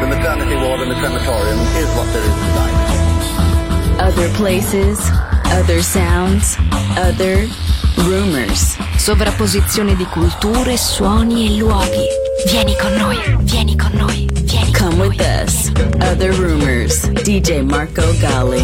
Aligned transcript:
the 0.00 0.06
maternity 0.06 0.56
ward 0.56 0.80
and 0.80 0.90
the 0.90 0.96
crematorium 0.96 1.58
is 1.76 1.88
what 1.96 2.06
there 2.12 2.22
is 2.24 2.34
tonight. 2.34 2.76
Other 4.00 4.28
places, 4.30 4.98
other 5.46 5.82
sounds, 5.82 6.56
other 6.96 7.46
rumors. 8.08 8.76
Sovrapposizione 8.96 9.94
di 9.96 10.04
culture, 10.06 10.76
suoni 10.76 11.46
e 11.46 11.58
luoghi. 11.58 12.06
Vieni 12.46 12.76
con 12.76 12.94
noi, 12.94 13.18
vieni 13.40 13.76
con 13.76 13.92
noi, 13.92 14.26
vieni 14.42 14.72
Come 14.72 14.96
noi. 14.96 15.08
with 15.08 15.20
us. 15.20 15.70
Other 16.00 16.32
rumors. 16.32 17.04
DJ 17.22 17.62
Marco 17.62 18.02
Gally. 18.20 18.60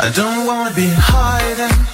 I 0.08 0.10
don't 0.10 0.46
wanna 0.46 0.74
be 0.74 0.88
hiding. 0.88 1.87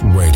Exploding 0.00 0.27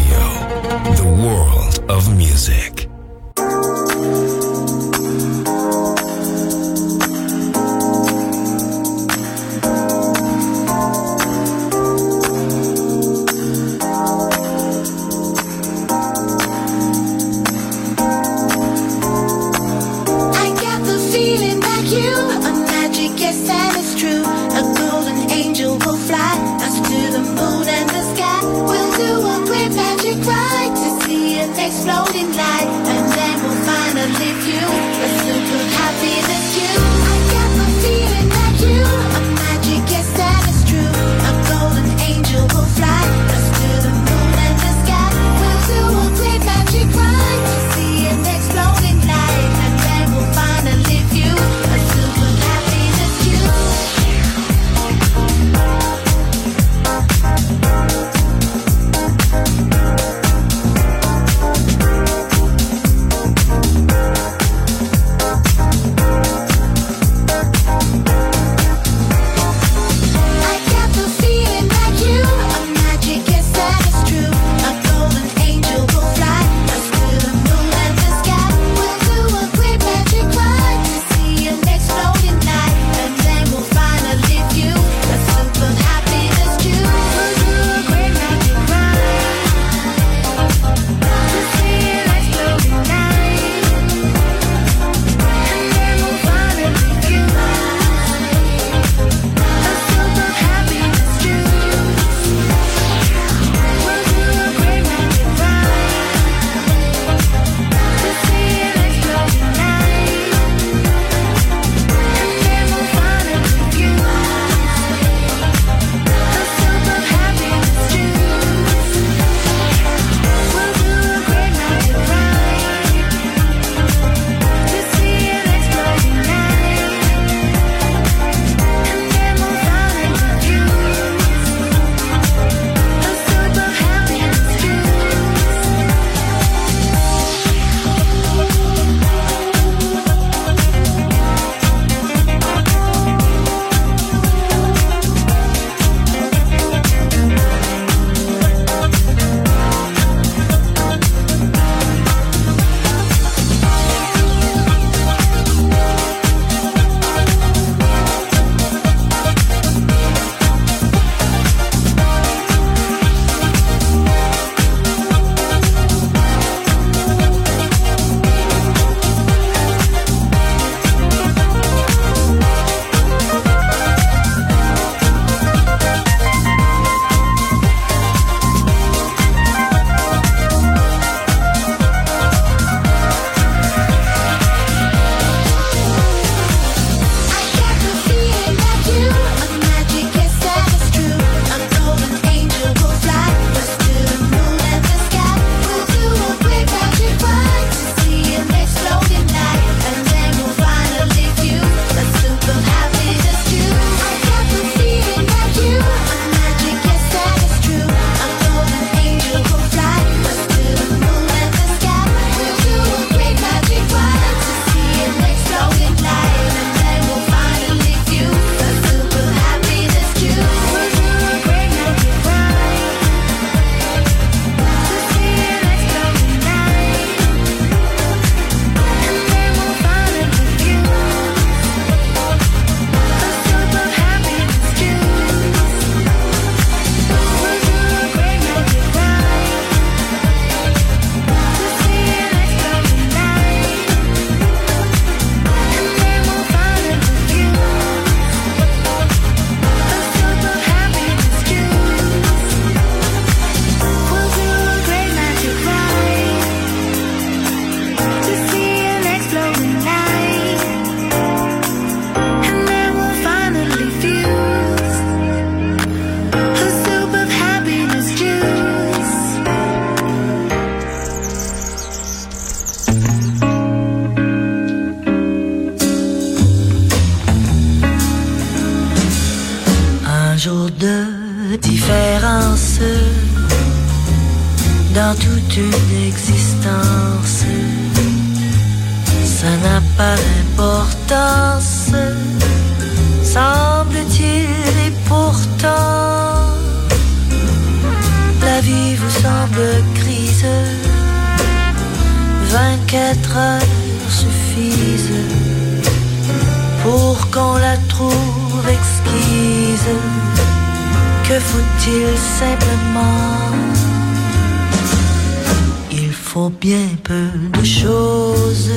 de 317.50 317.64
choses. 317.64 318.70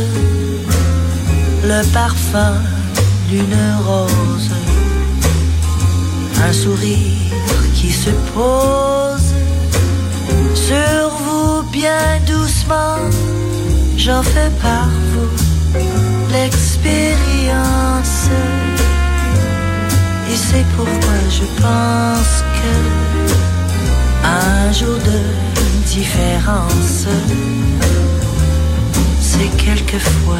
Le 1.63 1.83
parfum 1.93 2.55
d'une 3.29 3.57
rose, 3.85 4.51
un 6.47 6.53
sourire 6.53 7.33
qui 7.73 7.91
se 7.91 8.11
pose 8.33 9.33
sur 10.53 11.09
vous 11.23 11.63
bien 11.71 12.19
doucement. 12.27 12.97
J'en 13.97 14.23
fais 14.23 14.51
par 14.61 14.87
vous 15.11 15.35
l'expérience. 16.31 18.29
Et 20.31 20.35
c'est 20.35 20.65
pourquoi 20.75 21.19
je 21.29 21.45
pense 21.61 22.43
que 22.57 22.73
un 24.25 24.71
jour 24.71 24.97
de 25.11 25.19
différence, 25.87 27.05
c'est 29.37 29.57
quelquefois 29.57 30.37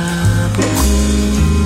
beaucoup. 0.53 1.64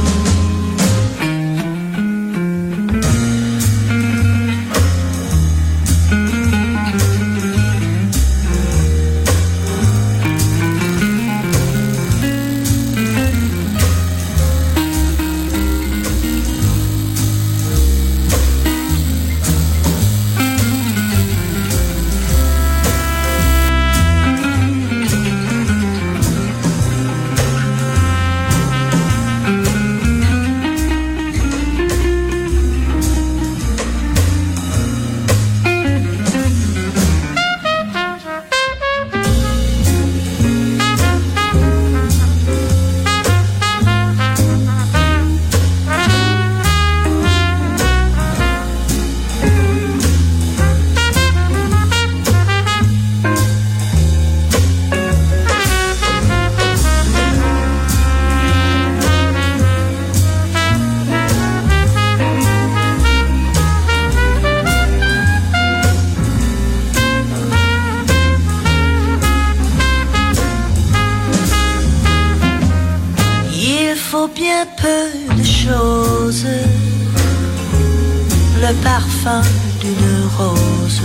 le 78.61 78.73
parfum 78.83 79.41
d'une 79.79 80.27
rose, 80.37 81.01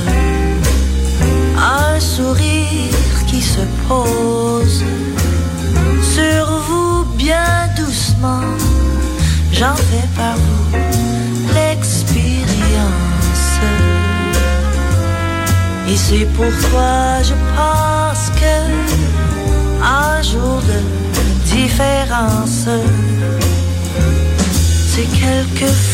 un 1.56 2.00
sourire 2.00 3.26
qui 3.28 3.40
se 3.40 3.60
pose 3.88 4.82
sur 6.14 6.46
vous 6.66 7.04
bien 7.16 7.68
doucement. 7.76 8.40
J'en 9.52 9.76
fais 9.76 10.08
par 10.16 10.36
vous 10.36 10.78
l'expérience. 11.54 12.44
Et 15.88 15.96
c'est 15.96 16.26
pourquoi 16.36 17.22
je 17.22 17.34
pense 17.56 18.30
que 18.40 18.56
un 19.82 20.22
jour 20.22 20.60
de 20.70 21.54
différence, 21.54 22.66
c'est 24.90 25.08
quelquefois 25.20 25.93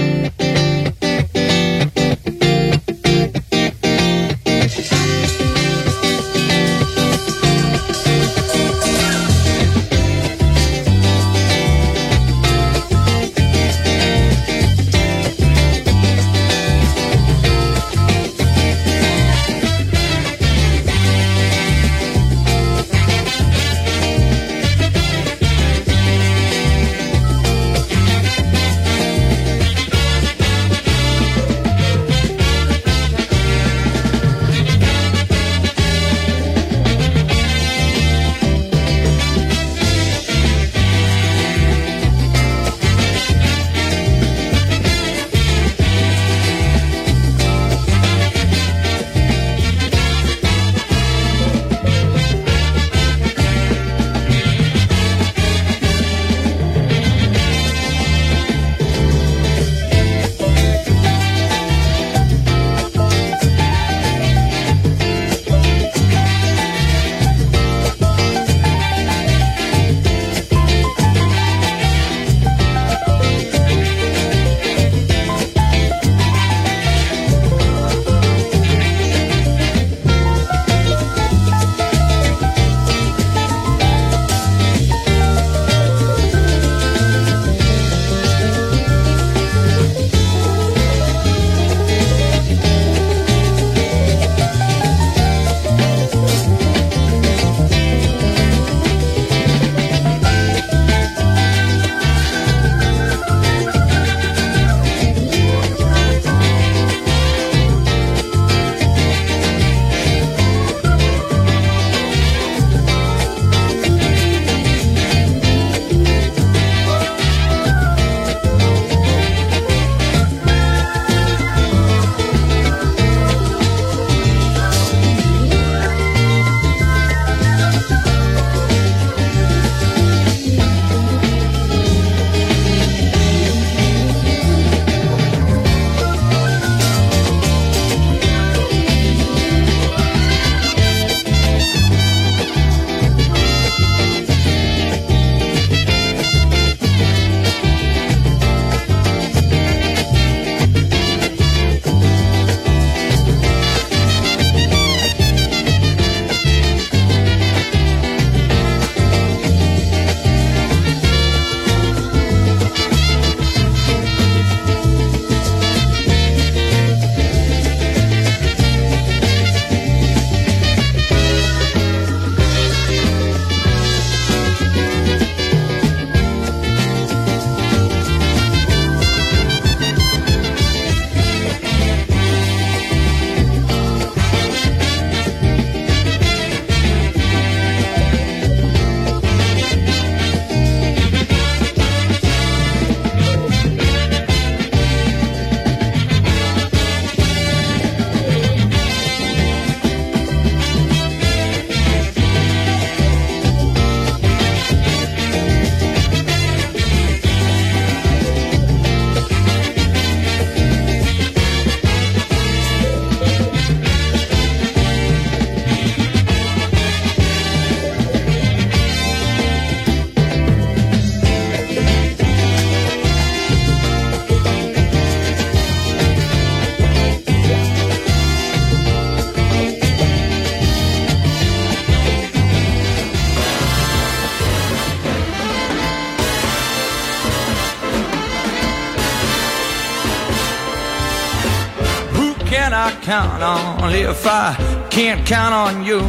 Count 243.21 243.43
on 243.43 243.93
if 243.93 244.25
I 244.25 244.55
can't 244.89 245.25
count 245.27 245.53
on 245.53 245.85
you? 245.85 246.01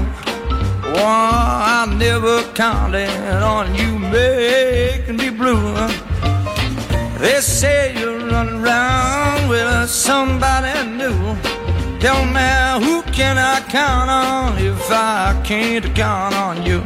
Oh, 0.84 0.96
I 0.96 1.84
never 1.98 2.42
counted 2.54 3.42
on 3.42 3.74
you 3.74 3.98
making 3.98 5.16
me 5.16 5.28
blue. 5.30 5.74
They 7.18 7.40
say 7.40 7.94
you're 7.98 8.18
running 8.32 8.62
around 8.62 9.48
with 9.48 9.90
somebody 9.90 10.72
new. 11.00 11.18
Tell 12.00 12.24
me, 12.36 12.50
who 12.84 13.02
can 13.12 13.36
I 13.38 13.60
count 13.68 14.10
on 14.10 14.58
if 14.58 14.90
I 14.90 15.40
can't 15.44 15.84
count 15.94 16.34
on 16.34 16.64
you? 16.64 16.80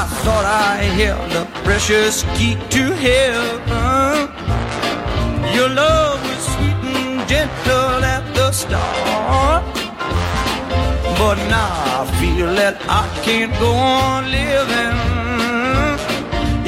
I 0.00 0.02
thought 0.22 0.44
I 0.44 0.76
held 1.00 1.32
a 1.32 1.44
precious 1.64 2.22
key 2.36 2.54
to 2.74 2.82
heaven. 3.04 4.28
Your 5.56 5.70
love 5.70 6.20
was 6.28 6.44
sweet 6.54 6.78
and 6.96 7.28
gentle 7.28 8.01
start. 8.62 9.64
But 11.20 11.36
now 11.56 11.72
I 11.98 12.02
feel 12.20 12.50
that 12.60 12.76
I 13.00 13.04
can't 13.26 13.54
go 13.64 13.72
on 13.72 14.20
living. 14.38 14.98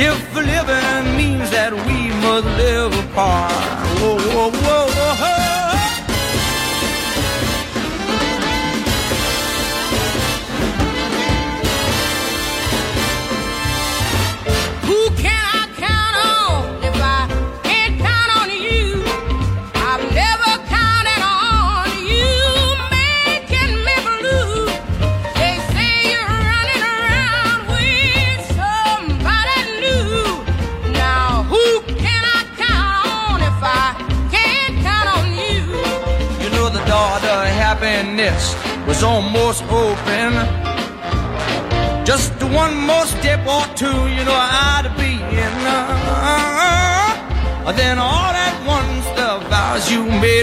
If 0.08 0.18
living 0.34 1.16
means 1.20 1.48
that 1.50 1.72
we 1.86 1.98
must 2.24 2.48
live 2.62 2.92
apart. 3.04 3.53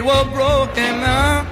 Made 0.01 0.07
were 0.07 0.25
broken. 0.31 0.95
Uh, 1.03 1.45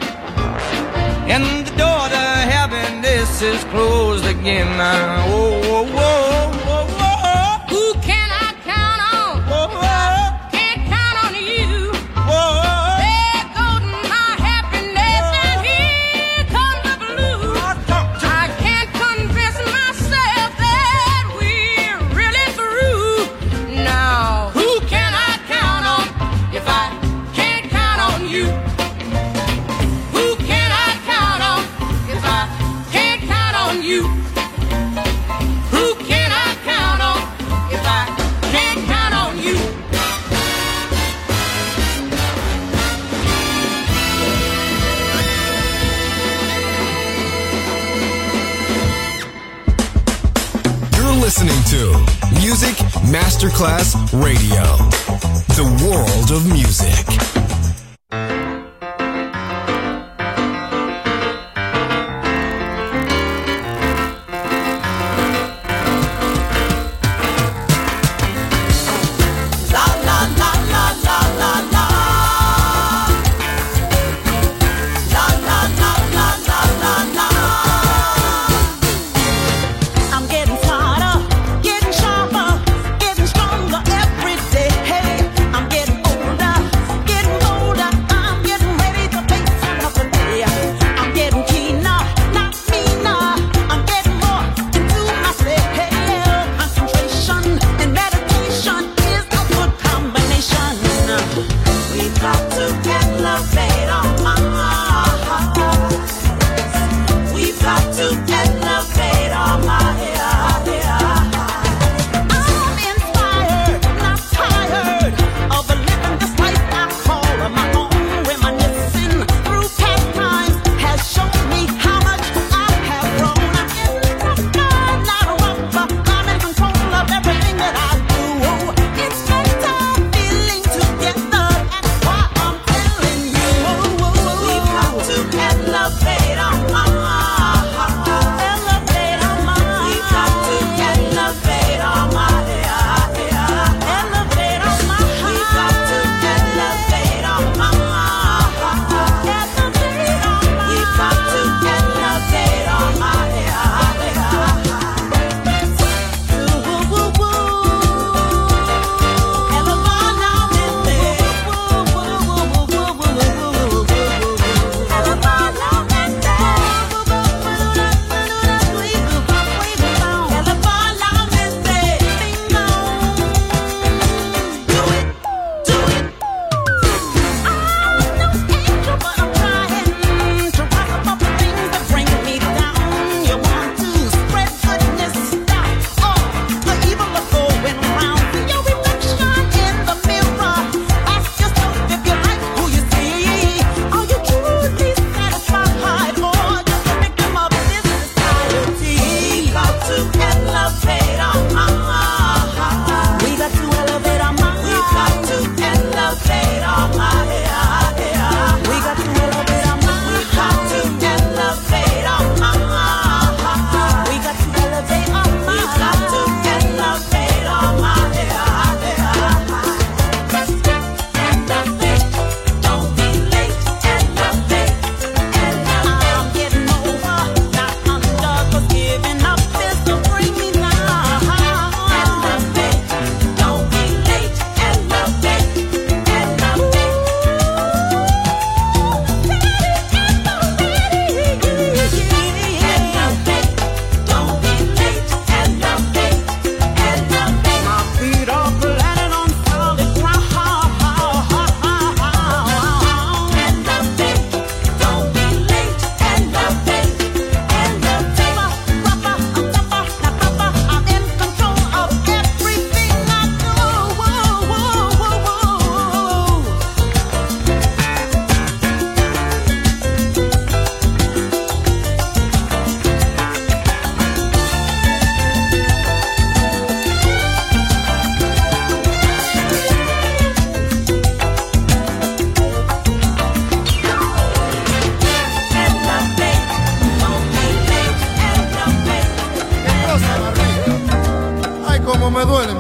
and 1.28 1.66
the 1.66 1.72
door 1.78 2.10
to 2.10 2.16
happiness 2.16 3.42
is 3.42 3.64
closed 3.66 4.26
again. 4.26 4.68
Uh, 4.80 5.24
whoa, 5.28 5.62
whoa, 5.62 5.84
whoa, 5.84 5.99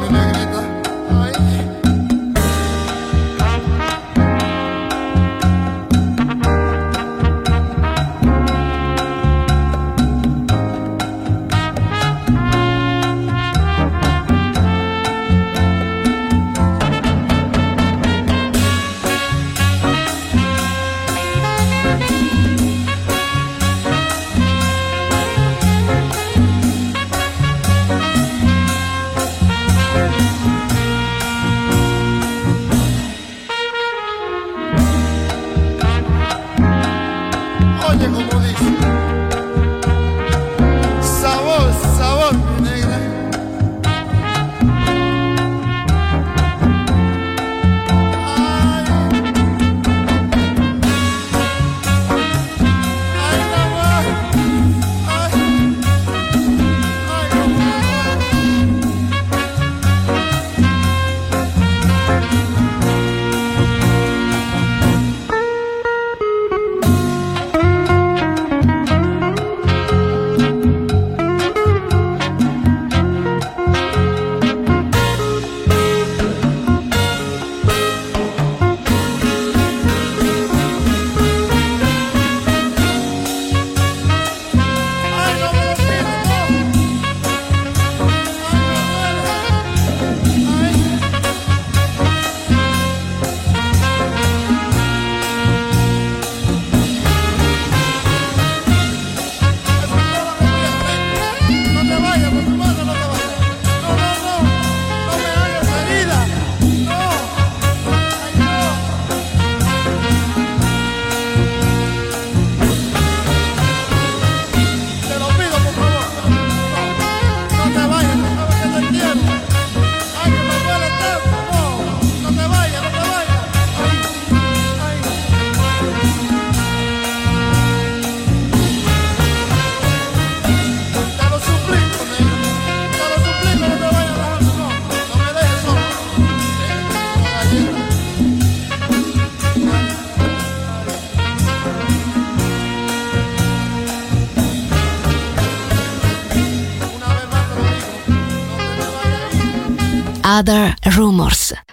duele, 0.10 0.59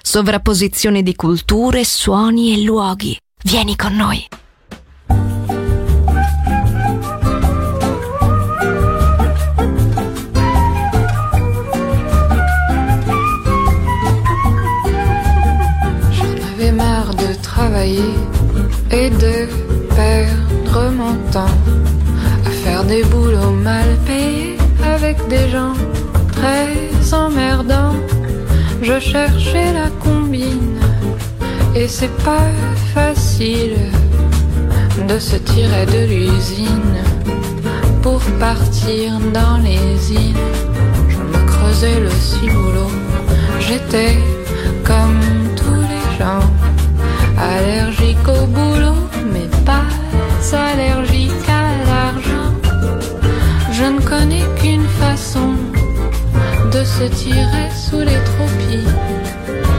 sovrapposizione 0.09 1.03
di 1.03 1.16
culture, 1.16 1.83
suoni 1.83 2.55
e 2.55 2.62
luoghi. 2.62 3.19
Vieni 3.42 3.75
con 3.75 3.97
noi. 3.97 4.25
J'en 16.12 16.37
avais 16.53 16.71
marre 16.71 17.12
de 17.16 17.35
travailler 17.42 18.14
et 18.92 19.11
de 19.11 19.49
perdre 19.97 20.92
mon 20.92 21.16
temps 21.33 21.59
à 22.45 22.51
faire 22.62 22.85
des 22.85 23.03
boulots 23.03 23.57
mal 23.61 23.99
payés 24.07 24.57
avec 24.85 25.16
des 25.27 25.49
gens 25.51 25.75
très 26.31 27.12
emmerdants. 27.12 27.86
Je 28.88 29.01
cherchais 29.01 29.72
la 29.72 29.90
combine 29.99 30.79
et 31.75 31.88
c'est 31.88 32.16
pas 32.22 32.49
facile 32.94 33.77
de 35.09 35.18
se 35.18 35.35
tirer 35.35 35.87
de 35.87 36.03
l'usine 36.07 36.94
pour 38.01 38.20
partir 38.38 39.18
dans 39.35 39.57
les 39.57 40.12
îles. 40.12 40.46
Je 41.09 41.16
me 41.16 41.46
creusais 41.49 41.99
le 41.99 42.11
ciboulot, 42.11 42.92
j'étais 43.59 44.18
comme 44.85 45.20
tous 45.57 45.81
les 45.92 46.07
gens, 46.16 46.49
allergique 47.37 48.29
au 48.29 48.46
boulot, 48.46 49.03
mais 49.33 49.49
pas 49.64 49.88
allergique 50.53 51.49
à 51.49 51.64
l'argent. 51.88 52.53
Je 53.72 53.83
ne 53.83 54.01
connais 54.01 54.46
se 56.87 57.05
tirer 57.05 57.68
sous 57.75 57.99
les 57.99 58.20
tropies 58.31 58.87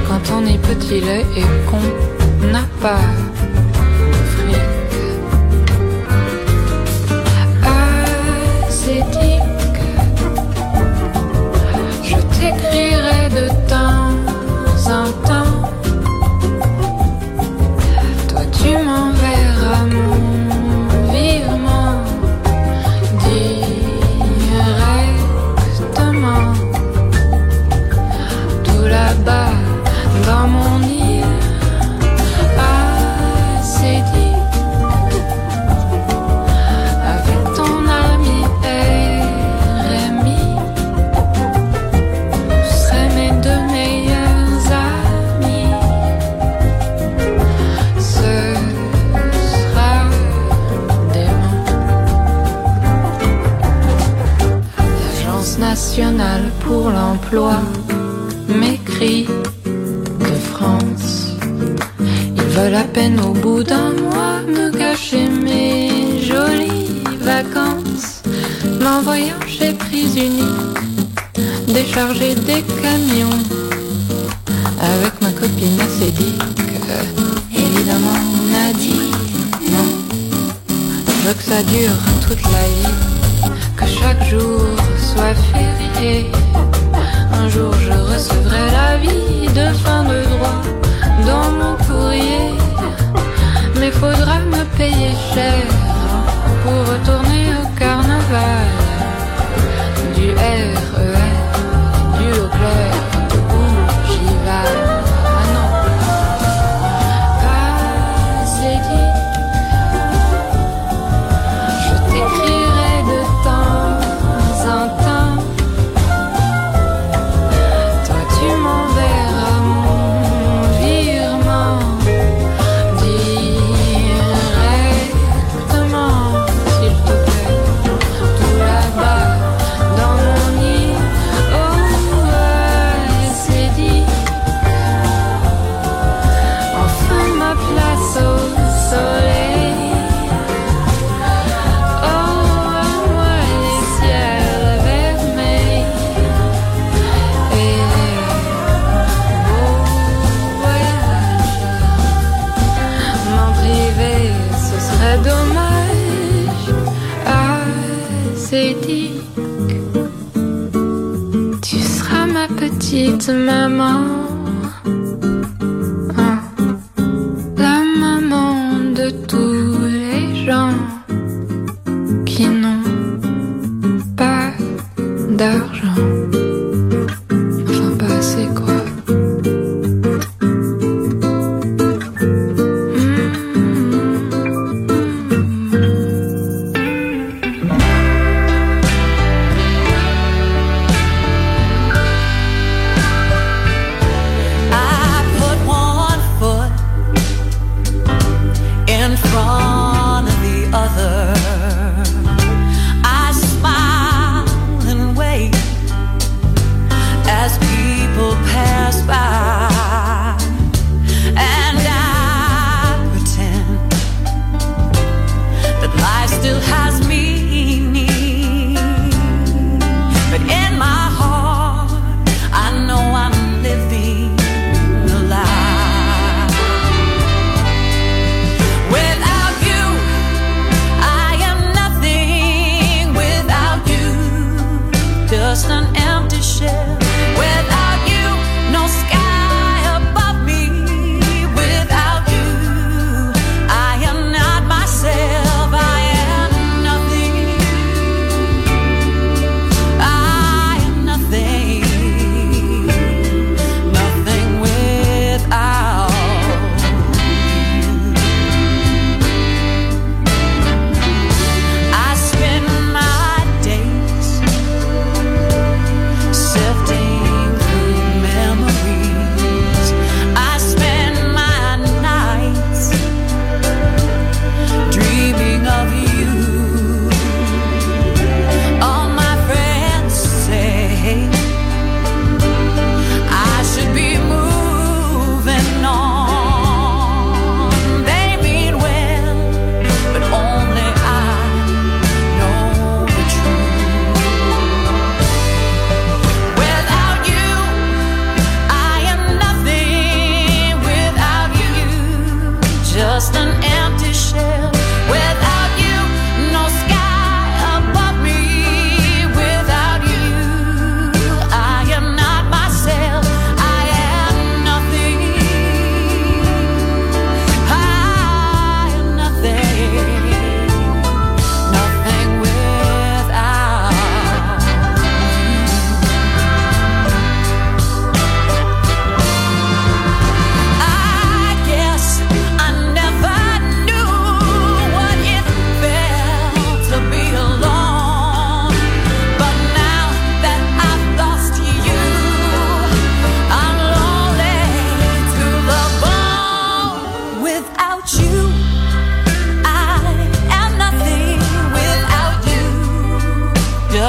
quand 0.07 0.21
on 0.35 0.45
est 0.45 0.59
petit 0.59 0.99
lait 0.99 1.25
et 1.35 1.47
qu'on 1.67 2.47
n'a 2.51 2.65
pas 2.81 3.07
fric. 4.33 4.57
Ascétique, 8.67 9.81
je 12.03 12.15
t'écrirai 12.35 12.87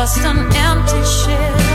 just 0.00 0.18
an 0.18 0.38
empty 0.54 1.04
shell. 1.04 1.67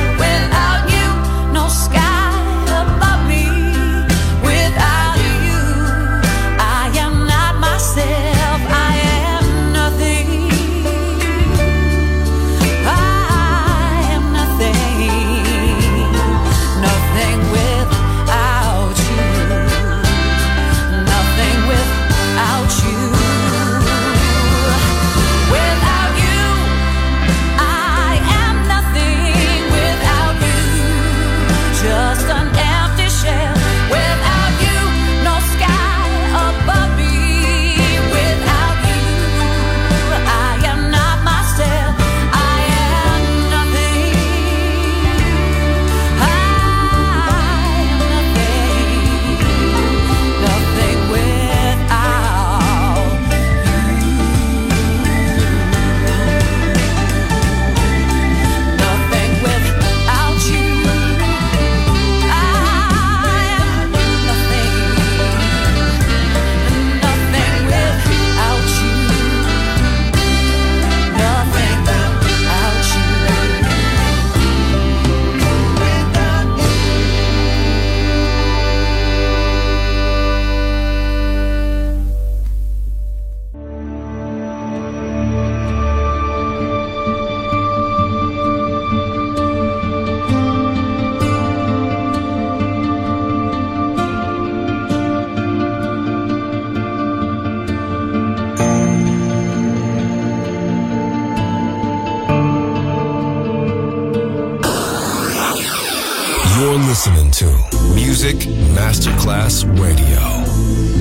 Listening 106.71 107.29
to 107.29 107.45
Music 107.93 108.37
Masterclass 108.73 109.65
Radio, 109.77 110.21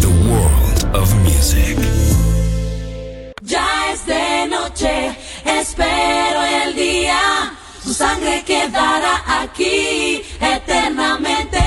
the 0.01 0.11
world 0.29 0.97
of 0.97 1.15
music. 1.23 1.79
Ya 3.43 3.93
es 3.93 4.05
de 4.05 4.49
noche, 4.49 5.17
espero 5.45 6.43
el 6.65 6.75
día. 6.75 7.55
Tu 7.85 7.95
sangre 7.95 8.43
quedará 8.45 9.23
aquí 9.43 10.23
eternamente. 10.41 11.59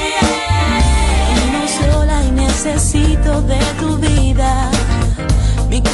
Estoy 1.36 1.92
sola 1.92 2.24
y 2.26 2.32
necesito 2.32 3.42
de 3.44 3.60
tu 3.80 3.95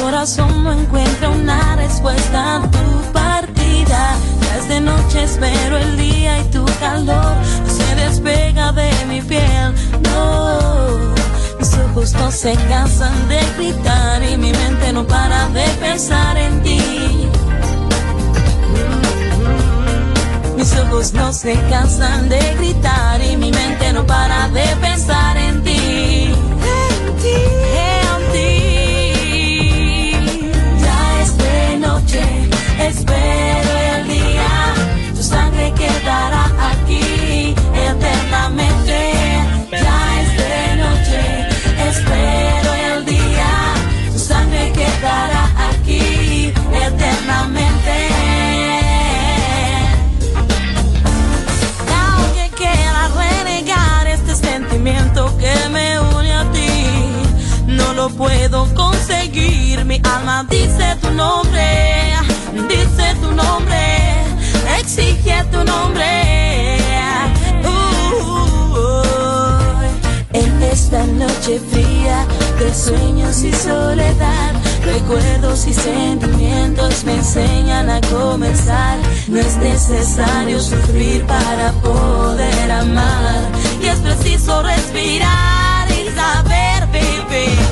corazón 0.02 0.64
no 0.64 0.72
encuentra 0.72 1.28
una 1.28 1.76
respuesta 1.76 2.56
a 2.56 2.70
tu 2.70 3.12
partida. 3.12 4.16
Ya 4.42 4.56
es 4.58 4.68
de 4.68 4.80
noche, 4.80 5.22
espero 5.22 5.78
el 5.78 5.96
día 5.96 6.40
y 6.40 6.44
tu 6.50 6.64
calor 6.80 7.34
se 7.66 7.94
despega 7.94 8.72
de 8.72 8.90
mi 9.06 9.20
piel. 9.20 9.72
No, 10.02 11.14
mis 11.58 11.74
ojos 11.74 12.12
no 12.14 12.32
se 12.32 12.54
cansan 12.68 13.28
de 13.28 13.40
gritar 13.56 14.22
y 14.24 14.36
mi 14.36 14.52
mente 14.52 14.92
no 14.92 15.06
para 15.06 15.48
de 15.50 15.66
pensar 15.80 16.36
en 16.36 16.62
ti. 16.64 17.28
Mis 20.56 20.76
ojos 20.78 21.12
no 21.12 21.32
se 21.32 21.54
cansan 21.70 22.28
de 22.28 22.40
gritar 22.58 23.20
y 23.22 23.36
mi 23.36 23.52
mente 23.52 23.92
no 23.92 24.04
para 24.04 24.48
de 24.48 24.66
pensar 24.80 25.36
en 25.36 25.62
ti. 25.62 26.31
Espero 32.78 33.70
el 33.94 34.08
día. 34.08 34.74
Tu 35.14 35.22
sangre 35.22 35.72
quedará 35.74 36.44
aquí 36.70 37.54
eternamente. 37.90 39.12
Ya 39.70 40.20
es 40.20 40.30
de 40.42 40.76
noche, 40.82 41.22
espero 41.88 42.74
el 42.90 43.04
día. 43.04 43.50
Tu 44.12 44.18
sangre 44.18 44.72
quedará 44.72 45.50
aquí 45.70 46.52
eternamente. 46.86 47.96
Aunque 52.00 52.50
quiera 52.56 53.08
renegar 53.16 54.06
este 54.06 54.34
sentimiento 54.34 55.36
que 55.38 55.54
me 55.70 56.00
une 56.00 56.32
a 56.32 56.44
ti, 56.52 56.72
no 57.66 57.92
lo 57.94 58.10
puedo 58.10 58.72
conseguir. 58.74 59.84
Mi 59.84 60.00
alma 60.04 60.44
dice 60.48 60.96
tu 61.00 61.10
nombre, 61.10 62.14
dice 62.68 63.14
tu 63.20 63.32
nombre, 63.32 64.24
exige 64.78 65.44
tu 65.50 65.64
nombre. 65.64 66.78
Uh, 67.64 68.42
en 70.32 70.62
esta 70.62 71.04
noche 71.06 71.60
fría 71.70 72.26
de 72.58 72.74
sueños 72.74 73.42
y 73.42 73.52
soledad, 73.52 74.52
recuerdos 74.84 75.66
y 75.66 75.74
sentimientos 75.74 77.04
me 77.04 77.14
enseñan 77.14 77.90
a 77.90 78.00
comenzar. 78.02 78.98
No 79.28 79.38
es 79.38 79.56
necesario 79.56 80.60
sufrir 80.60 81.24
para 81.26 81.72
poder 81.82 82.70
amar, 82.70 83.42
y 83.82 83.86
es 83.86 83.98
preciso 84.00 84.62
respirar 84.62 85.88
y 85.90 86.08
saber 86.14 86.86
vivir. 86.92 87.71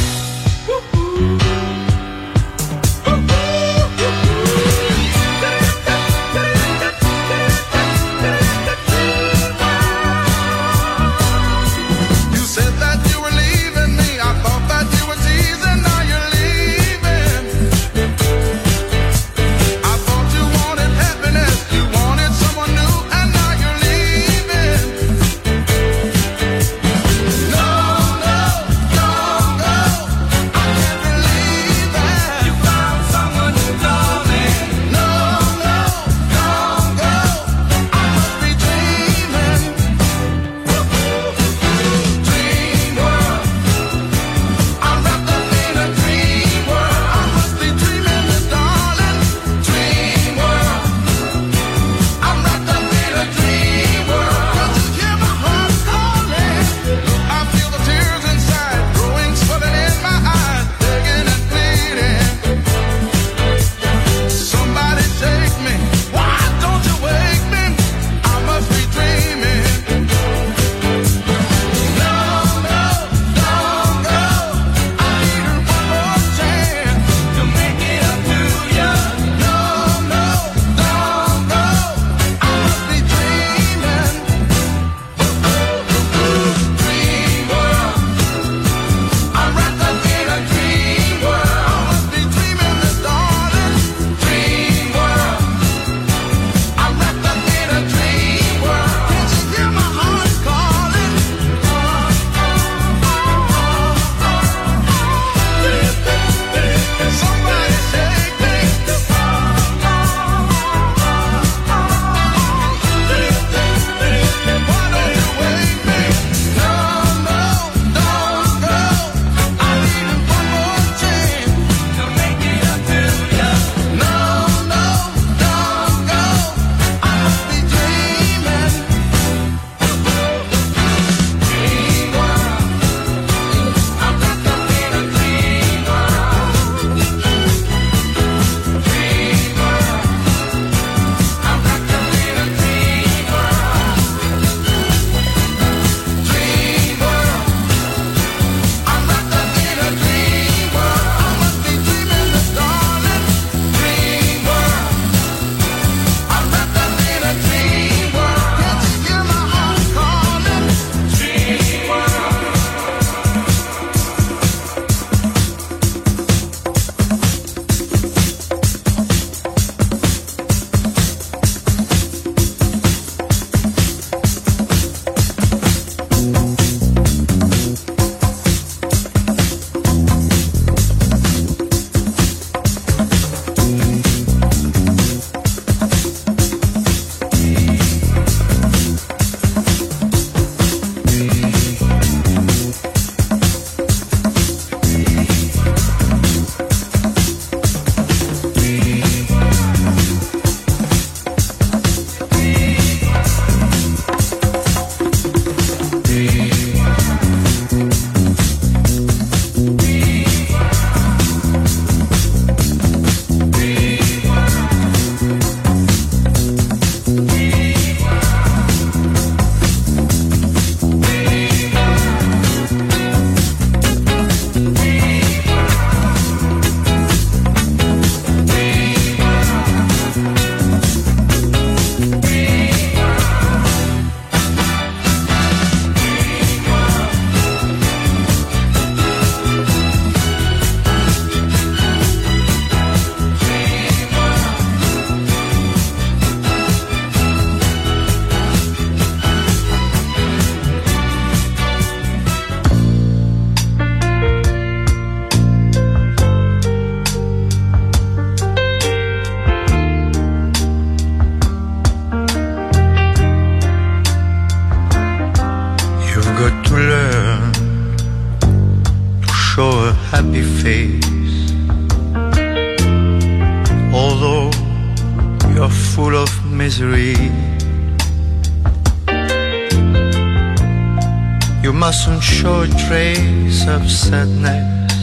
sadness 283.91 285.01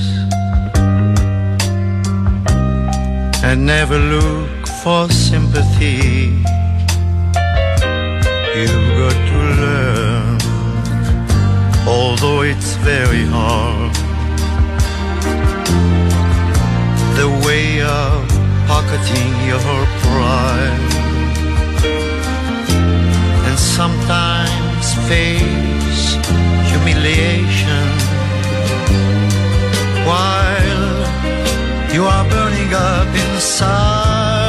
and 3.45 3.66
never 3.66 3.99
look 3.99 4.66
for 4.82 5.09
sympathy. 5.11 6.43
You've 8.57 8.89
got 9.01 9.18
to 9.30 9.39
learn, 9.62 10.39
although 11.86 12.43
it's 12.43 12.74
very 12.76 13.24
hard, 13.36 13.95
the 17.20 17.28
way 17.47 17.82
of 17.82 18.28
pocketing 18.66 19.32
your 19.51 19.61
pride 20.03 20.84
and 23.47 23.59
sometimes 23.59 24.86
face 25.09 26.16
humiliation 26.70 27.58
while 30.09 30.89
you 31.95 32.03
are 32.15 32.25
burning 32.35 32.73
up 32.73 33.09
inside. 33.27 34.49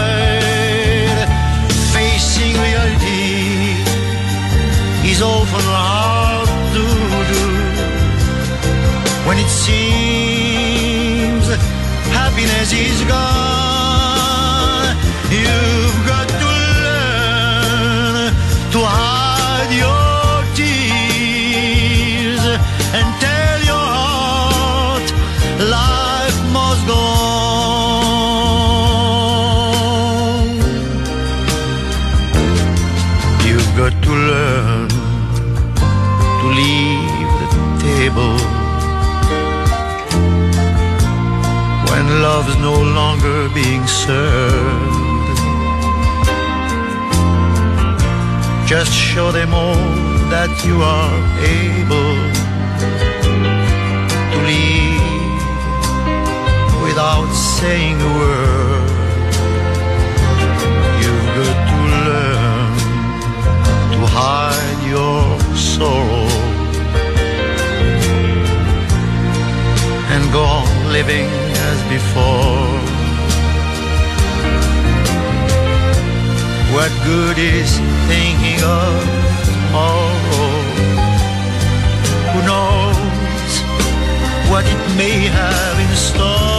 Facing 1.96 2.56
reality 2.66 3.84
is 5.12 5.20
often 5.22 5.66
hard 5.78 6.50
to 6.76 6.84
do 7.34 7.46
when 9.28 9.38
it 9.46 9.52
seems 9.66 11.46
happiness 12.20 12.70
is 12.88 13.00
gone. 13.14 14.88
You've 15.38 16.00
got 16.12 16.28
to 16.42 16.50
learn 16.86 18.32
to 18.74 18.80
hide 18.96 19.72
your 19.82 20.09
to 34.10 34.16
learn 34.16 34.90
to 36.40 36.48
leave 36.62 37.32
the 37.42 37.50
table 37.88 38.38
when 41.90 42.04
love's 42.26 42.58
no 42.58 42.76
longer 43.00 43.38
being 43.54 43.86
served. 43.86 45.38
Just 48.68 48.92
show 48.92 49.32
them 49.32 49.54
all 49.54 49.86
that 50.34 50.52
you 50.66 50.78
are 50.98 51.18
able 51.62 52.16
to 54.32 54.40
leave 54.50 55.42
without 56.82 57.32
saying 57.34 58.02
a 58.02 58.12
word. 58.18 58.69
Your 64.90 65.40
sorrow 65.56 66.26
and 70.14 70.24
go 70.34 70.42
on 70.42 70.92
living 70.92 71.30
as 71.70 71.78
before. 71.94 72.74
What 76.74 76.92
good 77.06 77.38
is 77.38 77.70
thinking 78.10 78.62
of 78.64 78.94
tomorrow? 79.50 80.54
Who 82.32 82.40
knows 82.50 83.52
what 84.50 84.66
it 84.74 84.82
may 84.98 85.18
have 85.38 85.80
in 85.86 85.96
store? 85.96 86.59